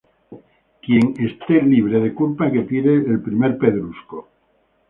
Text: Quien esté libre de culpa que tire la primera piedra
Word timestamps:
Quien 0.83 1.13
esté 1.25 1.61
libre 1.73 2.01
de 2.05 2.11
culpa 2.21 2.49
que 2.57 2.65
tire 2.73 2.97
la 3.13 3.23
primera 3.27 3.55
piedra 3.65 4.21